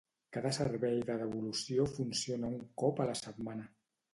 Cada 0.37 0.51
servei 0.55 0.95
de 1.09 1.17
devolució 1.23 1.85
funciona 1.99 2.51
un 2.57 2.67
cop 2.85 3.03
a 3.05 3.09
la 3.11 3.17
setmana. 3.25 3.69